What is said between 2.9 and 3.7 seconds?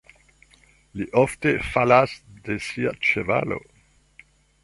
ĉevalo.